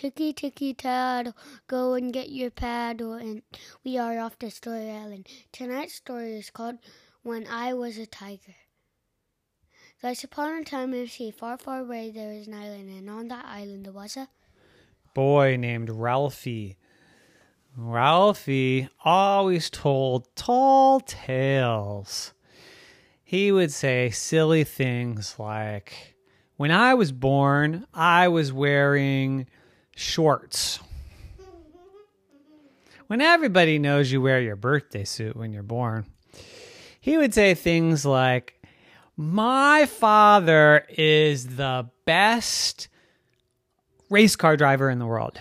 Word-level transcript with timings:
Ticky 0.00 0.32
ticky 0.32 0.74
taddle, 0.74 1.34
go 1.66 1.94
and 1.94 2.12
get 2.12 2.30
your 2.30 2.52
paddle, 2.52 3.14
and 3.14 3.42
we 3.82 3.98
are 3.98 4.16
off 4.20 4.38
to 4.38 4.48
Story 4.48 4.92
Island. 4.92 5.26
Tonight's 5.50 5.94
story 5.94 6.38
is 6.38 6.50
called 6.50 6.76
When 7.24 7.48
I 7.48 7.74
Was 7.74 7.98
a 7.98 8.06
Tiger. 8.06 8.54
Thus 10.00 10.22
upon 10.22 10.56
a 10.56 10.62
time 10.62 10.94
in 10.94 11.00
the 11.00 11.08
sea, 11.08 11.32
far, 11.32 11.58
far 11.58 11.80
away, 11.80 12.12
there 12.12 12.32
was 12.32 12.46
an 12.46 12.54
island, 12.54 12.88
and 12.90 13.10
on 13.10 13.26
that 13.26 13.44
island 13.44 13.86
there 13.86 13.92
was 13.92 14.16
a 14.16 14.28
boy 15.14 15.56
named 15.56 15.90
Ralphie. 15.90 16.76
Ralphie 17.76 18.88
always 19.04 19.68
told 19.68 20.32
tall 20.36 21.00
tales. 21.00 22.34
He 23.24 23.50
would 23.50 23.72
say 23.72 24.10
silly 24.10 24.62
things 24.62 25.40
like, 25.40 26.14
When 26.56 26.70
I 26.70 26.94
was 26.94 27.10
born, 27.10 27.84
I 27.92 28.28
was 28.28 28.52
wearing 28.52 29.48
shorts. 29.98 30.78
When 33.08 33.20
everybody 33.20 33.78
knows 33.80 34.12
you 34.12 34.22
wear 34.22 34.40
your 34.40 34.54
birthday 34.54 35.02
suit 35.02 35.34
when 35.34 35.52
you're 35.52 35.62
born. 35.64 36.06
He 37.00 37.16
would 37.16 37.34
say 37.34 37.54
things 37.54 38.04
like, 38.04 38.62
My 39.16 39.86
father 39.86 40.86
is 40.88 41.56
the 41.56 41.90
best 42.04 42.88
race 44.08 44.36
car 44.36 44.56
driver 44.56 44.88
in 44.88 44.98
the 44.98 45.06
world 45.06 45.40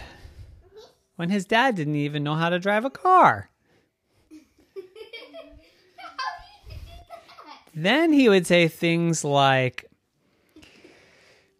when 1.18 1.30
his 1.30 1.46
dad 1.46 1.76
didn't 1.76 1.96
even 1.96 2.24
know 2.24 2.36
how 2.36 2.50
to 2.50 2.58
drive 2.58 2.84
a 2.84 2.90
car. 2.90 3.50
then 7.76 8.12
he 8.12 8.28
would 8.28 8.48
say 8.48 8.68
things 8.68 9.24
like, 9.24 9.86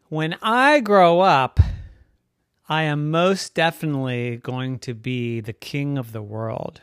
When 0.10 0.36
I 0.42 0.80
grow 0.80 1.20
up, 1.20 1.60
I 2.70 2.84
am 2.84 3.12
most 3.12 3.54
definitely 3.54 4.38
going 4.38 4.80
to 4.80 4.94
be 4.94 5.40
the 5.40 5.54
king 5.54 5.98
of 5.98 6.12
the 6.12 6.22
world. 6.22 6.82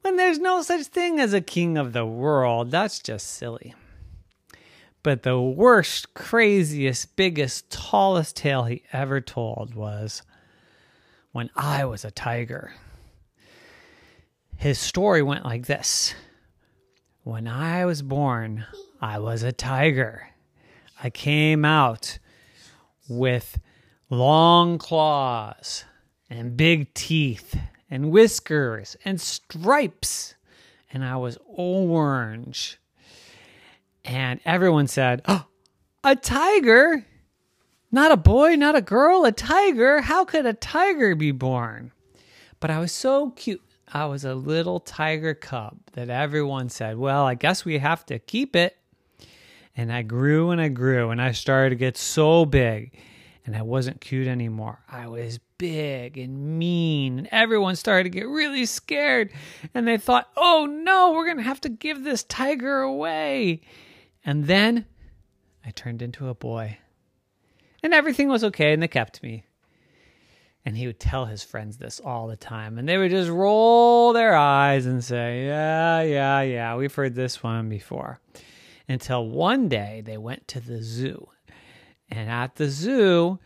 When 0.00 0.16
there's 0.16 0.38
no 0.38 0.62
such 0.62 0.86
thing 0.86 1.20
as 1.20 1.34
a 1.34 1.40
king 1.40 1.76
of 1.76 1.92
the 1.92 2.06
world, 2.06 2.70
that's 2.70 3.00
just 3.00 3.26
silly. 3.28 3.74
But 5.02 5.22
the 5.22 5.38
worst, 5.38 6.14
craziest, 6.14 7.16
biggest, 7.16 7.70
tallest 7.70 8.36
tale 8.36 8.64
he 8.64 8.82
ever 8.92 9.20
told 9.20 9.74
was 9.74 10.22
when 11.32 11.50
I 11.54 11.84
was 11.84 12.06
a 12.06 12.10
tiger. 12.10 12.72
His 14.56 14.78
story 14.78 15.22
went 15.22 15.44
like 15.44 15.66
this 15.66 16.14
When 17.24 17.46
I 17.46 17.84
was 17.84 18.00
born, 18.00 18.64
I 19.02 19.18
was 19.18 19.42
a 19.42 19.52
tiger. 19.52 20.28
I 21.02 21.10
came 21.10 21.66
out 21.66 22.18
with 23.06 23.58
long 24.18 24.78
claws 24.78 25.84
and 26.30 26.56
big 26.56 26.92
teeth 26.94 27.56
and 27.90 28.10
whiskers 28.10 28.96
and 29.04 29.20
stripes, 29.20 30.34
and 30.92 31.04
I 31.04 31.16
was 31.16 31.38
orange 31.46 32.78
and 34.04 34.40
everyone 34.44 34.86
said, 34.86 35.22
oh, 35.26 35.46
a 36.02 36.14
tiger? 36.14 37.04
Not 37.90 38.12
a 38.12 38.16
boy, 38.16 38.56
not 38.56 38.76
a 38.76 38.82
girl, 38.82 39.24
a 39.24 39.32
tiger? 39.32 40.02
How 40.02 40.24
could 40.24 40.46
a 40.46 40.52
tiger 40.52 41.14
be 41.14 41.30
born? 41.30 41.92
But 42.60 42.70
I 42.70 42.80
was 42.80 42.92
so 42.92 43.30
cute. 43.30 43.62
I 43.92 44.06
was 44.06 44.24
a 44.24 44.34
little 44.34 44.80
tiger 44.80 45.34
cub 45.34 45.78
that 45.92 46.10
everyone 46.10 46.68
said, 46.68 46.98
well, 46.98 47.24
I 47.24 47.34
guess 47.34 47.64
we 47.64 47.78
have 47.78 48.04
to 48.06 48.18
keep 48.18 48.56
it. 48.56 48.76
And 49.76 49.92
I 49.92 50.02
grew 50.02 50.50
and 50.50 50.60
I 50.60 50.68
grew 50.68 51.10
and 51.10 51.20
I 51.22 51.32
started 51.32 51.70
to 51.70 51.76
get 51.76 51.96
so 51.96 52.44
big 52.44 52.96
and 53.46 53.56
I 53.56 53.62
wasn't 53.62 54.00
cute 54.00 54.26
anymore. 54.26 54.80
I 54.88 55.06
was 55.06 55.38
big 55.58 56.16
and 56.16 56.58
mean, 56.58 57.18
and 57.18 57.28
everyone 57.30 57.76
started 57.76 58.04
to 58.04 58.18
get 58.18 58.26
really 58.26 58.64
scared. 58.66 59.32
And 59.74 59.86
they 59.86 59.98
thought, 59.98 60.30
oh 60.36 60.66
no, 60.66 61.12
we're 61.12 61.26
going 61.26 61.36
to 61.36 61.42
have 61.42 61.60
to 61.62 61.68
give 61.68 62.04
this 62.04 62.24
tiger 62.24 62.80
away. 62.80 63.60
And 64.24 64.46
then 64.46 64.86
I 65.64 65.70
turned 65.70 66.02
into 66.02 66.28
a 66.28 66.34
boy. 66.34 66.78
And 67.82 67.92
everything 67.92 68.28
was 68.28 68.44
okay, 68.44 68.72
and 68.72 68.82
they 68.82 68.88
kept 68.88 69.22
me. 69.22 69.44
And 70.64 70.74
he 70.74 70.86
would 70.86 70.98
tell 70.98 71.26
his 71.26 71.42
friends 71.42 71.76
this 71.76 72.00
all 72.00 72.26
the 72.26 72.36
time. 72.36 72.78
And 72.78 72.88
they 72.88 72.96
would 72.96 73.10
just 73.10 73.28
roll 73.28 74.14
their 74.14 74.34
eyes 74.34 74.86
and 74.86 75.04
say, 75.04 75.44
Yeah, 75.44 76.00
yeah, 76.00 76.40
yeah, 76.40 76.76
we've 76.76 76.94
heard 76.94 77.14
this 77.14 77.42
one 77.42 77.68
before. 77.68 78.20
Until 78.88 79.26
one 79.26 79.68
day 79.68 80.02
they 80.02 80.16
went 80.16 80.48
to 80.48 80.60
the 80.60 80.82
zoo. 80.82 81.28
And 82.10 82.30
at 82.30 82.56
the 82.56 82.68
zoo, 82.68 83.38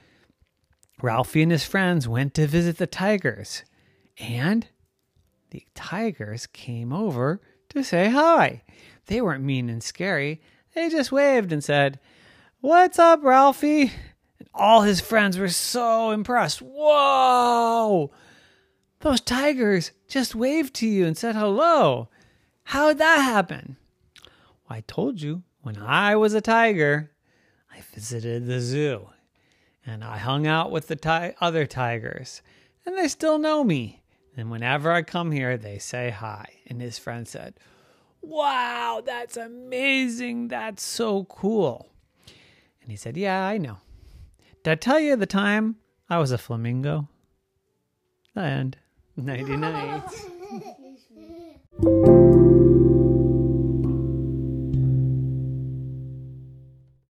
Ralphie 1.01 1.43
and 1.43 1.53
his 1.53 1.65
friends 1.65 2.09
went 2.09 2.35
to 2.35 2.47
visit 2.47 2.79
the 2.79 2.87
tigers. 2.87 3.65
And 4.19 4.67
the 5.51 5.65
tigers 5.75 6.47
came 6.47 6.93
over 6.93 7.41
to 7.71 7.83
say 7.83 8.11
hi. 8.11 8.63
They 9.07 9.21
weren't 9.21 9.45
mean 9.45 9.71
and 9.71 9.83
scary. 9.83 10.41
They 10.75 10.89
just 10.89 11.13
waved 11.13 11.53
and 11.53 11.63
said, 11.63 11.99
What's 12.61 12.99
up, 12.99 13.23
Ralphie? 13.23 13.93
And 14.39 14.49
all 14.53 14.83
his 14.83 15.01
friends 15.01 15.39
were 15.39 15.49
so 15.49 16.11
impressed. 16.11 16.61
Whoa! 16.61 18.11
Those 19.01 19.21
tigers 19.21 19.93
just 20.09 20.35
waved 20.35 20.75
to 20.75 20.87
you 20.87 21.07
and 21.07 21.17
said 21.17 21.37
hello. 21.37 22.09
How'd 22.65 22.99
that 22.99 23.21
happen? 23.21 23.77
Well, 24.69 24.79
I 24.79 24.81
told 24.87 25.23
you, 25.23 25.45
when 25.63 25.79
I 25.79 26.17
was 26.17 26.35
a 26.35 26.41
tiger, 26.41 27.13
I 27.79 27.83
visited 27.95 28.47
the 28.47 28.61
zoo 28.61 29.09
and 29.87 30.03
I 30.03 30.19
hung 30.19 30.49
out 30.49 30.73
with 30.73 30.89
the 30.89 30.97
ti- 30.97 31.37
other 31.41 31.65
tigers, 31.65 32.43
and 32.85 32.99
they 32.99 33.07
still 33.07 33.39
know 33.39 33.63
me. 33.63 34.03
And 34.37 34.51
whenever 34.51 34.91
I 34.91 35.03
come 35.03 35.31
here, 35.31 35.57
they 35.57 35.79
say 35.79 36.11
hi. 36.11 36.55
And 36.67 36.81
his 36.81 36.99
friend 36.99 37.27
said, 37.27 37.55
Wow, 38.21 39.01
that's 39.07 39.37
amazing. 39.37 40.49
That's 40.49 40.83
so 40.83 41.25
cool. 41.25 41.89
And 42.83 42.91
he 42.91 42.97
said, 42.97 43.17
Yeah, 43.17 43.47
I 43.47 43.59
know. 43.59 43.79
Did 44.65 44.73
I 44.73 44.75
tell 44.75 44.99
you 44.99 45.15
the 45.15 45.27
time 45.27 45.77
I 46.11 46.19
was 46.19 46.33
a 46.33 46.39
flamingo? 46.39 47.09
The 48.35 48.43
end. 48.43 48.77
Nighty 49.17 49.57
night. 49.57 50.03